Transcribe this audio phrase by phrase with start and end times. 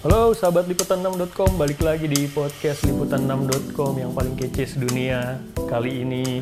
[0.00, 5.36] Halo sahabat liputan6.com, balik lagi di podcast liputan6.com yang paling kece sedunia.
[5.68, 6.40] Kali ini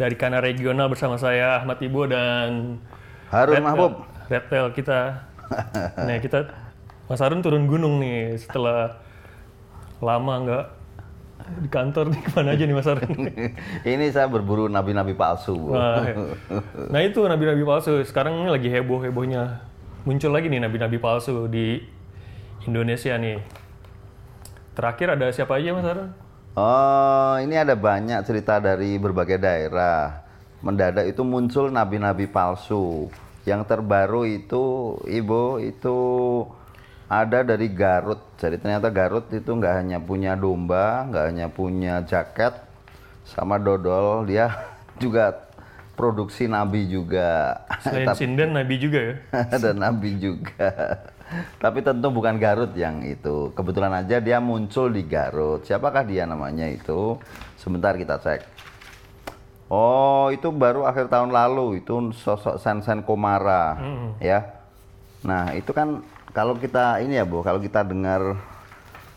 [0.00, 2.80] dari Kana Regional bersama saya Ahmad Ibo dan
[3.28, 3.92] Harun Red Mahbub.
[4.32, 5.28] Red kita.
[6.08, 6.48] Nah kita
[7.04, 8.96] Mas Harun turun gunung nih setelah
[10.00, 10.64] lama nggak
[11.60, 13.12] di kantor nih ke mana aja nih Mas Harun?
[13.92, 15.52] Ini saya berburu nabi-nabi palsu.
[15.68, 16.32] Nah,
[16.88, 18.00] nah itu nabi-nabi palsu.
[18.08, 19.68] Sekarang ini lagi heboh-hebohnya.
[20.08, 21.92] Muncul lagi nih nabi-nabi palsu di
[22.64, 23.44] Indonesia nih.
[24.72, 26.10] Terakhir ada siapa aja Mas Harun?
[26.56, 30.24] Oh, ini ada banyak cerita dari berbagai daerah.
[30.64, 33.12] Mendadak itu muncul nabi-nabi palsu.
[33.44, 35.96] Yang terbaru itu, Ibu, itu
[37.12, 38.18] ada dari Garut.
[38.40, 42.56] Jadi ternyata Garut itu nggak hanya punya domba, nggak hanya punya jaket,
[43.26, 44.50] sama dodol, dia
[45.02, 45.46] juga
[45.92, 47.62] produksi nabi juga.
[47.80, 49.14] Selain sinden, nabi juga ya.
[49.56, 50.68] ada nabi juga.
[51.58, 53.50] Tapi tentu bukan Garut yang itu.
[53.52, 55.66] Kebetulan aja dia muncul di Garut.
[55.66, 57.18] Siapakah dia namanya itu?
[57.58, 58.46] Sebentar kita cek.
[59.66, 61.82] Oh, itu baru akhir tahun lalu.
[61.82, 63.74] Itu sosok Sensen Komara,
[64.22, 64.46] ya.
[65.26, 68.38] Nah, itu kan kalau kita ini ya, Bu, kalau kita dengar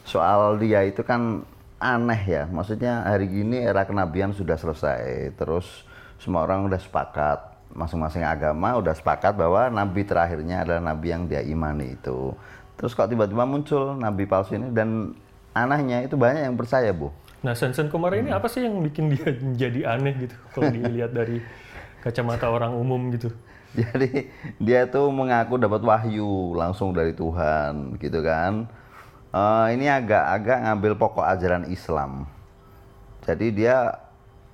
[0.09, 1.45] soal dia itu kan
[1.77, 2.43] aneh ya.
[2.49, 5.37] Maksudnya hari gini era kenabian sudah selesai.
[5.37, 5.85] Terus
[6.17, 11.41] semua orang udah sepakat, masing-masing agama udah sepakat bahwa nabi terakhirnya adalah nabi yang dia
[11.45, 12.33] imani itu.
[12.79, 15.13] Terus kok tiba-tiba muncul nabi palsu ini dan
[15.53, 17.11] anehnya itu banyak yang percaya, Bu.
[17.39, 21.39] Nah, Sensen Komara ini apa sih yang bikin dia jadi aneh gitu kalau dilihat dari
[22.03, 23.31] kacamata orang umum gitu?
[23.77, 28.65] Jadi dia tuh mengaku dapat wahyu langsung dari Tuhan, gitu kan?
[29.29, 32.25] Eh, ini agak-agak ngambil pokok ajaran Islam.
[33.23, 33.93] Jadi dia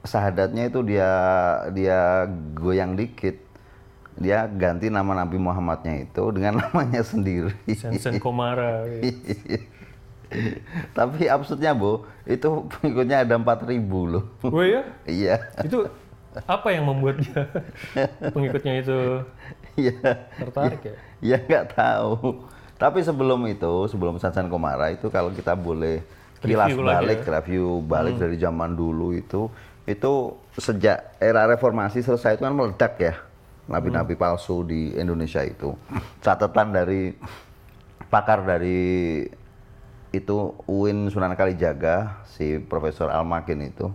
[0.06, 1.10] sahadatnya itu dia
[1.74, 3.36] dia goyang dikit,
[4.16, 7.52] dia ganti nama Nabi Muhammadnya itu dengan namanya sendiri.
[7.76, 8.88] Sensen Komara.
[8.88, 9.02] ya.
[10.98, 12.48] Tapi absurdnya bu, itu
[12.80, 14.26] pengikutnya ada 4000 loh.
[14.42, 14.82] Oh ya?
[15.06, 15.86] Iya, Itu
[16.44, 17.48] apa yang membuat dia
[18.36, 19.24] pengikutnya itu
[19.80, 20.28] iya.
[20.36, 20.96] tertarik ya?
[21.24, 22.44] Ya nggak tahu.
[22.76, 26.04] Tapi sebelum itu, sebelum Sansan Komara itu kalau kita boleh
[26.44, 27.30] kilas Review balik, ya.
[27.40, 29.48] review balik dari zaman dulu itu,
[29.86, 33.16] itu sejak era reformasi selesai itu kan meledak ya
[33.70, 35.74] nabi-nabi palsu di Indonesia itu.
[36.22, 37.14] Catatan dari
[38.10, 39.22] pakar dari
[40.14, 43.92] itu UIN Sunan Kalijaga si Profesor Almakin itu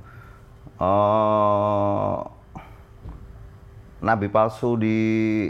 [0.77, 2.29] oh
[4.05, 4.99] nabi palsu di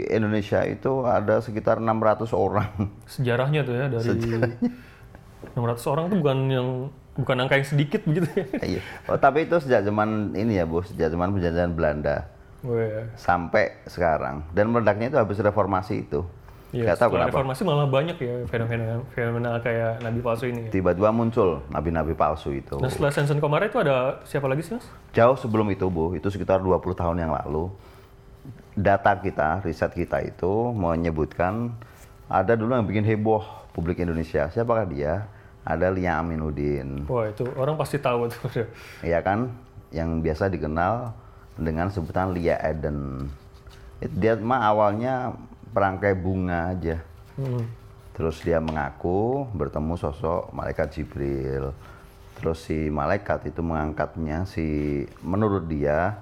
[0.07, 2.71] Indonesia itu ada sekitar 600 orang.
[3.07, 4.09] Sejarahnya tuh ya dari
[5.55, 6.67] 600 orang tuh bukan yang
[7.21, 8.45] bukan angka yang sedikit begitu ya.
[8.73, 8.81] Iya.
[9.05, 12.25] Oh, tapi itu sejak zaman ini ya, Bu, sejak zaman penjajahan Belanda
[12.61, 13.05] Oh, ya.
[13.15, 14.45] sampai sekarang.
[14.51, 16.21] Dan meledaknya itu habis reformasi itu.
[16.71, 17.35] Iya, tahu kenapa.
[17.35, 20.65] reformasi malah banyak ya fenomena fenomena kayak nabi palsu ini.
[20.65, 20.69] ya.
[20.71, 22.79] Tiba-tiba muncul nabi-nabi palsu itu.
[22.79, 24.87] Nah setelah Sensen Komara itu ada siapa lagi sih mas?
[25.11, 27.67] Jauh sebelum itu, Bu, itu sekitar 20 tahun yang lalu.
[28.71, 31.75] Data kita, riset kita itu menyebutkan
[32.31, 33.43] ada dulu yang bikin heboh
[33.75, 34.47] publik Indonesia.
[34.47, 35.27] Siapakah dia?
[35.61, 37.05] Ada Lia Aminuddin.
[37.05, 38.65] Wah itu orang pasti tahu tuh.
[39.11, 39.53] ya kan
[39.93, 41.13] yang biasa dikenal
[41.59, 43.29] dengan sebutan Lia Eden
[44.01, 45.35] dia mah awalnya
[45.71, 46.97] perangkai bunga aja
[47.39, 47.63] Hmm.
[48.11, 51.71] terus dia mengaku bertemu sosok malaikat Jibril
[52.35, 56.19] terus si malaikat itu mengangkatnya si menurut dia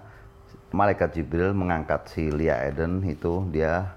[0.69, 3.89] malaikat Jibril mengangkat si Lia Eden itu dia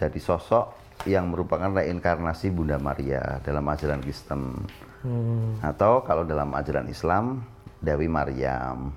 [0.00, 0.72] jadi sosok
[1.06, 4.66] yang merupakan reinkarnasi Bunda Maria dalam ajaran Kristen
[5.06, 5.62] Hmm.
[5.62, 7.46] atau kalau dalam ajaran Islam
[7.78, 8.90] Dewi Maryam.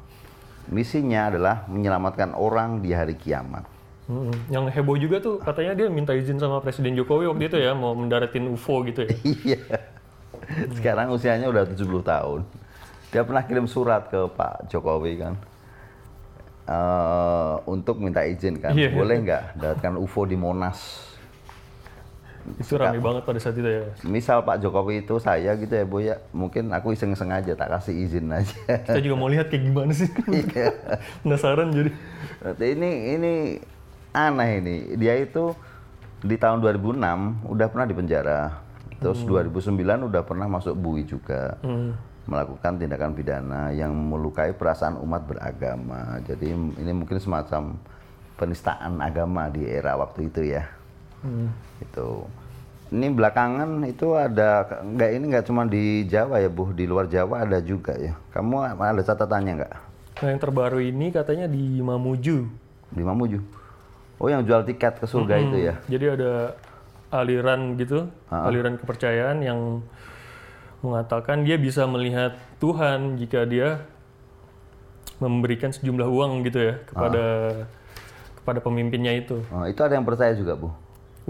[0.67, 3.61] Misinya adalah menyelamatkan orang di hari kiamat.
[4.09, 4.33] Hmm.
[4.49, 7.93] Yang heboh juga tuh katanya dia minta izin sama Presiden Jokowi waktu itu ya mau
[7.93, 9.13] mendaratin UFO gitu ya.
[9.45, 9.61] Iya.
[10.73, 12.41] Sekarang usianya udah 70 tahun.
[13.09, 15.33] Dia pernah kirim surat ke Pak Jokowi kan.
[16.65, 18.73] eh, untuk minta izin kan.
[18.73, 18.93] Iya.
[18.93, 21.08] Boleh nggak dapatkan UFO di Monas?
[22.57, 23.83] Itu rame banget pada saat itu ya.
[24.07, 27.95] Misal Pak Jokowi itu saya gitu ya Bu ya, mungkin aku iseng-iseng aja tak kasih
[27.95, 28.55] izin aja.
[28.87, 30.09] Kita juga mau lihat kayak gimana sih.
[30.29, 30.71] Iya.
[31.25, 31.91] Penasaran jadi.
[32.41, 33.33] Berarti ini ini
[34.15, 34.75] aneh ini.
[34.97, 35.53] Dia itu
[36.23, 38.41] di tahun 2006 udah pernah di penjara.
[38.99, 41.55] Terus 2009 udah pernah masuk bui juga.
[41.63, 41.95] Hmm.
[42.29, 46.19] Melakukan tindakan pidana yang melukai perasaan umat beragama.
[46.27, 47.79] Jadi ini mungkin semacam
[48.39, 50.78] penistaan agama di era waktu itu ya.
[51.25, 51.51] Hmm.
[51.83, 52.27] Itu.
[52.89, 57.45] Ini belakangan itu ada nggak ini nggak cuma di Jawa ya Bu, di luar Jawa
[57.45, 58.17] ada juga ya.
[58.33, 59.73] Kamu ada catatannya nggak?
[60.19, 62.49] Nah yang terbaru ini katanya di Mamuju.
[62.89, 63.39] Di Mamuju.
[64.17, 65.75] Oh yang jual tiket ke surga itu ya?
[65.85, 66.57] Jadi ada
[67.13, 69.85] aliran gitu, aliran kepercayaan yang
[70.81, 73.85] mengatakan dia bisa melihat Tuhan jika dia
[75.21, 77.25] memberikan sejumlah uang gitu ya kepada
[78.41, 79.45] kepada pemimpinnya itu.
[79.53, 80.73] Oh, itu ada yang percaya juga, Bu.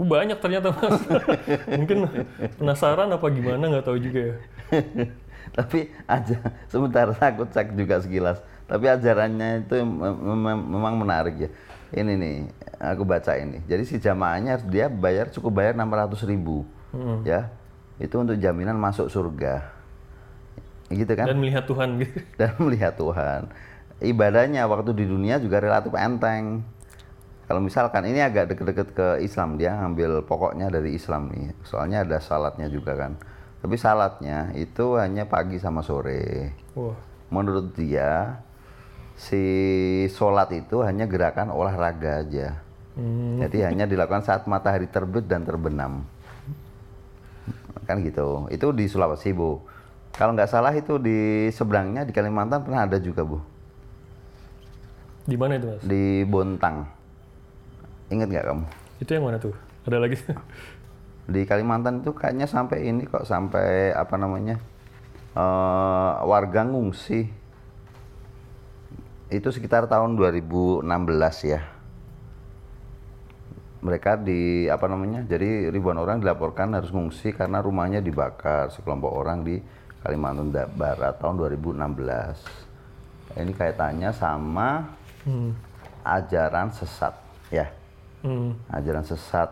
[0.00, 0.96] Uh, banyak ternyata mas.
[1.78, 2.08] Mungkin
[2.56, 4.36] penasaran apa gimana nggak tahu juga ya.
[5.56, 6.40] Tapi aja
[6.72, 8.40] sebentar aku cek juga sekilas.
[8.64, 11.50] Tapi ajarannya itu mem- mem- memang menarik ya.
[11.90, 12.36] Ini nih,
[12.78, 13.58] aku baca ini.
[13.66, 16.62] Jadi si jamaahnya dia bayar cukup bayar 600 ribu,
[17.26, 17.50] ya.
[17.98, 19.66] Itu untuk jaminan masuk surga,
[20.86, 21.26] gitu kan?
[21.26, 22.14] Dan melihat Tuhan gitu.
[22.38, 23.50] dan melihat Tuhan.
[24.00, 26.62] Ibadahnya waktu di dunia juga relatif enteng.
[27.50, 31.50] Kalau misalkan ini agak deket-deket ke Islam dia ngambil pokoknya dari Islam nih.
[31.66, 33.18] Soalnya ada salatnya juga kan.
[33.58, 36.54] Tapi salatnya itu hanya pagi sama sore.
[37.26, 38.38] Menurut dia
[39.18, 39.42] si
[40.14, 42.62] sholat itu hanya gerakan olahraga aja.
[43.42, 46.06] Jadi hanya dilakukan saat matahari terbit dan terbenam.
[47.82, 48.46] Kan gitu.
[48.54, 49.58] Itu di Sulawesi, Bu.
[50.14, 53.42] Kalau nggak salah itu di seberangnya di Kalimantan pernah ada juga, Bu.
[55.26, 55.82] di mana itu mas?
[55.82, 56.99] Di Bontang.
[58.10, 58.64] Ingat nggak kamu?
[58.98, 59.54] Itu yang mana tuh?
[59.86, 60.18] Ada lagi?
[61.32, 64.58] Di Kalimantan itu kayaknya sampai ini kok sampai apa namanya?
[65.30, 67.38] eh, warga ngungsi.
[69.30, 70.82] Itu sekitar tahun 2016
[71.46, 71.62] ya.
[73.80, 75.24] Mereka di apa namanya?
[75.24, 79.56] Jadi ribuan orang dilaporkan harus ngungsi karena rumahnya dibakar sekelompok orang di
[80.02, 83.38] Kalimantan Barat tahun 2016.
[83.38, 85.52] Ini kaitannya sama Hmm.
[86.02, 87.14] ajaran sesat
[87.52, 87.68] ya.
[88.20, 88.52] Hmm.
[88.68, 89.48] Ajaran sesat.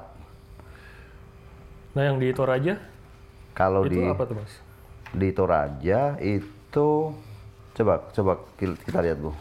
[1.92, 2.76] Nah yang di Toraja
[3.52, 4.54] Kalau itu di apa tuh mas?
[5.08, 6.88] di Toraja itu
[7.72, 9.32] coba coba ki- kita lihat bu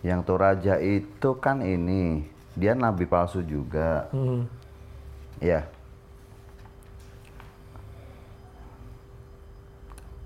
[0.00, 2.24] yang Toraja itu kan ini
[2.54, 4.46] dia nabi palsu juga Hmm.
[5.38, 5.66] ya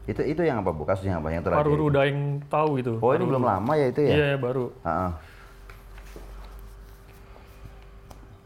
[0.04, 1.86] itu itu yang apa bu kasus yang apa yang Toraja Paru itu?
[1.88, 2.92] Daeng tahu itu.
[3.00, 4.68] oh ini belum lama ya itu ya Iya baru.
[4.84, 5.12] Ah, ah.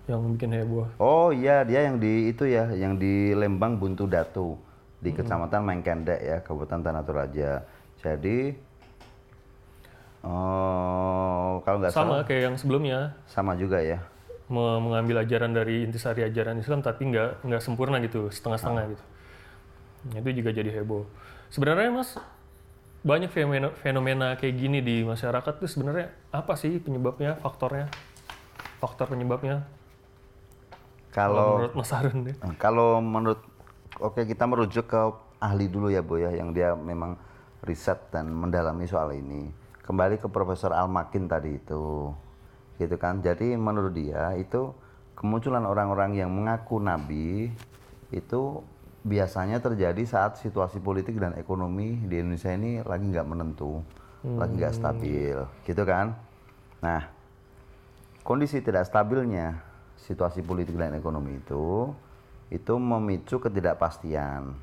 [0.09, 0.89] Yang bikin heboh.
[0.97, 4.57] Oh iya dia yang di itu ya, yang di Lembang Buntu Datu
[4.99, 7.63] di Kecamatan Mengkendek ya, Kabupaten Tanah Toraja.
[8.01, 8.57] Jadi
[10.25, 12.99] oh kalau nggak Sama salah kayak yang sebelumnya
[13.31, 14.03] sama juga ya.
[14.49, 18.91] me- mengambil ajaran dari intisari ajaran Islam tapi nggak nggak sempurna gitu setengah-setengah Ah.
[18.91, 19.05] gitu
[20.19, 21.05] itu juga jadi heboh
[21.49, 22.17] sebenarnya mas
[22.99, 27.87] banyak fenomena, fenomena kayak gini di masyarakat tuh sebenarnya apa sih penyebabnya faktornya
[28.81, 29.69] faktor penyebabnya
[31.13, 32.35] Kalau menurut Mas Harun ya?
[32.61, 33.41] kalau menurut
[33.99, 35.01] oke kita merujuk ke
[35.39, 37.17] ahli dulu ya Bu ya, yang dia memang
[37.63, 39.51] riset dan mendalami soal ini.
[39.83, 42.13] Kembali ke Profesor Almakin tadi itu,
[42.77, 43.25] gitu kan.
[43.25, 44.77] Jadi menurut dia itu
[45.17, 47.49] kemunculan orang-orang yang mengaku nabi
[48.13, 48.61] itu
[49.03, 53.81] biasanya terjadi saat situasi politik dan ekonomi di Indonesia ini lagi nggak menentu,
[54.23, 56.13] lagi nggak stabil, gitu kan.
[56.85, 57.09] Nah,
[58.21, 59.68] kondisi tidak stabilnya
[60.05, 61.91] situasi politik dan ekonomi itu
[62.49, 64.57] itu memicu ketidakpastian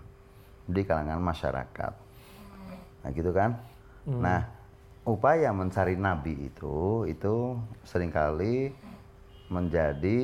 [0.66, 1.94] di kalangan masyarakat.
[3.06, 3.62] Nah, gitu kan?
[4.06, 4.42] Nah,
[5.06, 7.54] upaya mencari nabi itu itu
[7.86, 8.74] sering kali
[9.46, 10.22] menjadi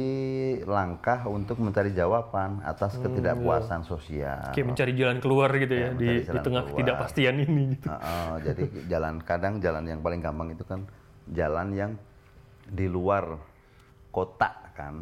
[0.65, 4.49] langkah untuk mencari jawaban atas ketidakpuasan sosial.
[4.49, 6.73] kayak mencari jalan keluar gitu ya, Ya, di, di tengah keluar.
[6.73, 10.89] ketidakpastian ini gitu Heeh, jadi jalan kadang jalan yang paling gampang itu kan
[11.29, 11.91] jalan yang
[12.65, 13.37] di luar
[14.09, 14.95] kota kan.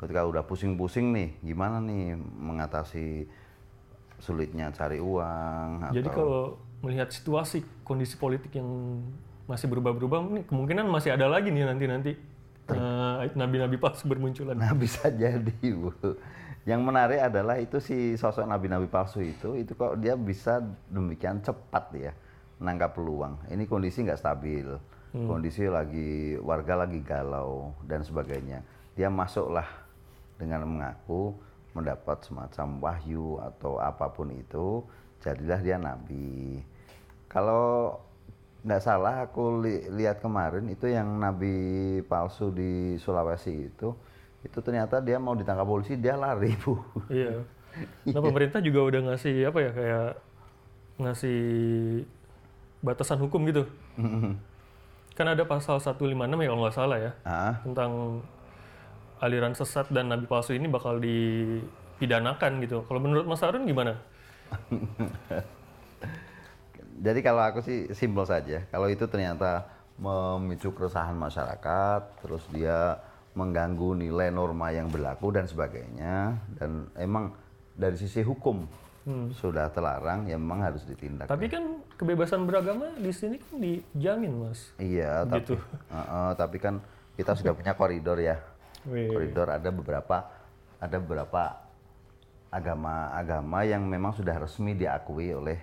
[0.00, 3.28] Ketika udah pusing-pusing nih, gimana nih mengatasi
[4.20, 6.42] sulitnya cari uang jadi atau kalau
[6.84, 9.00] melihat situasi kondisi politik yang
[9.48, 12.12] masih berubah-berubah nih kemungkinan masih ada lagi nih nanti-nanti
[12.70, 15.90] eh, nabi-nabi palsu bermunculan Nah bisa jadi bu.
[16.68, 20.60] Yang menarik adalah itu si sosok nabi-nabi palsu itu, itu kok dia bisa
[20.92, 22.12] demikian cepat ya
[22.60, 23.40] menangkap peluang.
[23.48, 24.68] Ini kondisi nggak stabil,
[25.24, 28.60] kondisi lagi warga lagi galau dan sebagainya.
[29.00, 29.64] Dia masuklah
[30.36, 31.32] dengan mengaku
[31.72, 34.84] mendapat semacam wahyu atau apa pun itu,
[35.18, 36.60] jadilah dia nabi.
[37.24, 37.96] Kalau
[38.60, 41.56] nggak salah aku li- lihat kemarin itu yang nabi
[42.04, 43.96] palsu di Sulawesi itu
[44.40, 46.76] itu ternyata dia mau ditangkap polisi dia lari bu
[47.08, 47.40] Iya.
[48.04, 50.08] Nah pemerintah juga udah ngasih apa ya kayak
[51.00, 51.40] ngasih
[52.82, 53.64] batasan hukum gitu.
[55.16, 58.20] kan ada pasal 156 ya kalau nggak salah ya ah tentang
[59.20, 62.82] aliran sesat dan nabi palsu ini bakal dipidanakan gitu.
[62.88, 64.00] Kalau menurut Mas Harun gimana?
[67.04, 69.62] jadi kalau aku sih simpel saja kalau itu ternyata
[69.94, 72.98] memicu keresahan masyarakat terus dia
[73.38, 77.30] mengganggu nilai norma yang berlaku dan sebagainya dan emang
[77.78, 78.66] dari sisi hukum
[79.32, 81.26] sudah terlarang ya memang harus ditindak.
[81.26, 84.70] Tapi kan kebebasan beragama di sini kan dijamin, Mas.
[84.76, 85.54] Iya, tapi Gitu.
[85.90, 86.78] Uh, uh, tapi kan
[87.16, 88.38] kita sudah punya koridor ya.
[88.88, 89.12] Wih.
[89.12, 90.16] Koridor ada beberapa
[90.80, 91.42] ada beberapa
[92.50, 95.60] agama-agama yang memang sudah resmi diakui oleh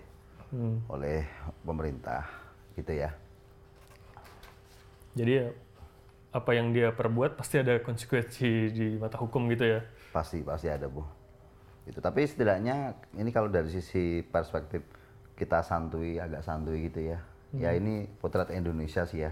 [0.48, 0.80] Hmm.
[0.88, 1.28] oleh
[1.68, 2.24] pemerintah
[2.80, 3.12] gitu ya.
[5.12, 5.52] Jadi ya
[6.32, 9.80] apa yang dia perbuat pasti ada konsekuensi di mata hukum gitu ya.
[10.16, 11.04] Pasti pasti ada bu.
[11.84, 14.88] Itu tapi setidaknya ini kalau dari sisi perspektif
[15.36, 17.20] kita santuy agak santuy gitu ya.
[17.52, 19.32] Ya ini potret Indonesia sih ya.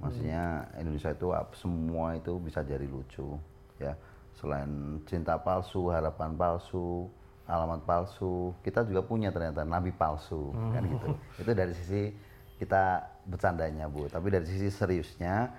[0.00, 1.28] Maksudnya Indonesia itu
[1.60, 3.36] semua itu bisa jadi lucu
[3.76, 3.92] ya.
[4.40, 7.04] Selain cinta palsu, harapan palsu,
[7.44, 11.08] alamat palsu, kita juga punya ternyata nabi palsu kan gitu.
[11.44, 12.08] Itu dari sisi
[12.56, 14.08] kita bercandanya bu.
[14.08, 15.52] Tapi dari sisi seriusnya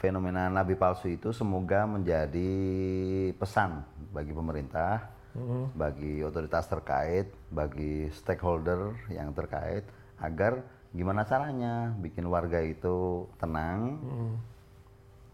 [0.00, 2.52] fenomena nabi palsu itu semoga menjadi
[3.36, 5.12] pesan bagi pemerintah,
[5.76, 9.84] bagi otoritas terkait, bagi stakeholder yang terkait
[10.20, 10.64] agar
[10.96, 14.00] gimana caranya bikin warga itu tenang,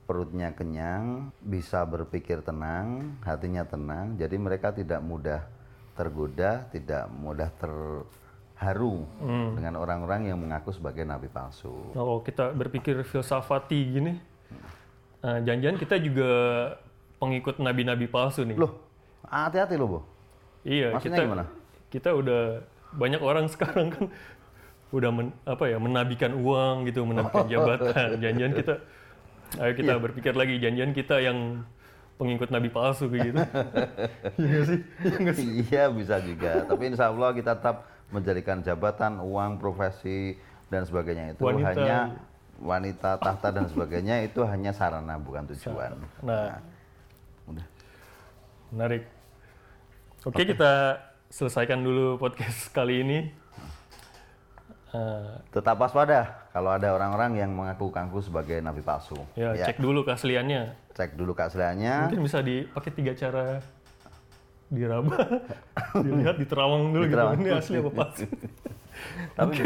[0.04, 5.46] perutnya kenyang, bisa berpikir tenang, hatinya tenang, jadi mereka tidak mudah
[5.94, 9.06] tergoda, tidak mudah terharu
[9.54, 11.72] dengan orang-orang yang mengaku sebagai nabi palsu.
[11.94, 14.12] Kalau kita berpikir filsafati gini,
[15.22, 16.30] eh, jangan-jangan kita juga
[17.22, 18.58] pengikut nabi-nabi palsu nih.
[18.58, 18.82] Loh,
[19.30, 20.00] hati-hati loh, Bu.
[20.66, 21.44] iya, maksudnya kita gimana?
[21.90, 22.42] kita udah
[22.98, 24.04] banyak orang sekarang kan
[24.92, 28.20] udah men- apa ya menabikan uang gitu, menabikan jabatan.
[28.20, 28.74] Jangan-jangan kita
[29.60, 31.38] ayo kita berpikir lagi, jangan-jangan kita yang
[32.16, 33.40] pengikut nabi palsu kayak gitu.
[34.42, 34.78] Iya sih?
[35.02, 35.46] Iya sih?
[35.66, 36.52] Iya bisa juga.
[36.64, 40.36] Tapi insya Allah kita tetap menjadikan jabatan, uang, profesi
[40.68, 41.68] dan sebagainya itu Wanita.
[41.72, 41.98] hanya
[42.62, 45.96] wanita, tahta dan sebagainya itu hanya sarana bukan tujuan.
[46.20, 46.60] Nah,
[47.48, 47.66] Udah.
[48.70, 49.02] menarik.
[50.22, 53.18] Oke, kita selesaikan dulu podcast kali ini.
[54.92, 59.16] Eh, Tetap waspada kalau ada orang-orang yang mengaku-ngaku sebagai nabi palsu.
[59.32, 60.92] ya, cek dulu keasliannya.
[60.92, 62.12] Cek dulu keasliannya.
[62.12, 63.64] Mungkin bisa dipakai tiga cara
[64.68, 65.16] diraba,
[66.04, 67.40] dilihat, diterawang dulu Diterawang.
[67.40, 67.44] gitu.
[67.44, 68.26] Ini asli apa palsu?
[69.40, 69.56] tapi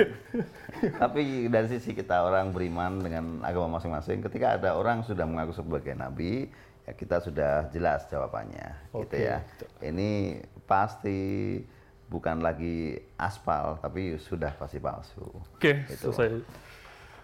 [1.03, 5.99] tapi dari sisi kita orang beriman dengan agama masing-masing ketika ada orang sudah mengaku sebagai
[5.99, 6.47] nabi
[6.87, 9.43] ya kita sudah jelas jawabannya gitu Oke, ya
[9.83, 11.59] ini pasti
[12.07, 15.27] bukan lagi aspal tapi sudah pasti palsu
[15.59, 16.39] Oke, selesai.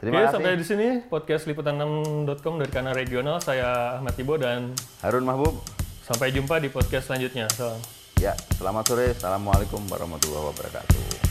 [0.02, 3.38] terima Oke, kasih sampai di sini podcast liputan6.com dari kanal regional.
[3.38, 4.74] Saya Ahmad Ibo dan
[5.06, 5.62] Harun Mahbub
[6.02, 7.46] sampai jumpa di podcast selanjutnya.
[7.54, 7.78] Salam.
[8.18, 11.21] ya selamat sore assalamualaikum warahmatullahi wabarakatuh